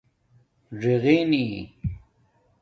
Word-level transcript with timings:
ژِگِنی 0.81 1.45